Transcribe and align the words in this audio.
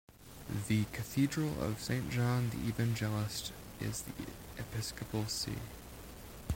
The 0.67 0.85
Cathedral 0.85 1.61
of 1.61 1.79
Saint 1.79 2.09
John 2.09 2.49
the 2.49 2.67
Evangelist 2.67 3.51
is 3.79 4.01
the 4.01 4.13
episcopal 4.57 5.27
see. 5.27 5.57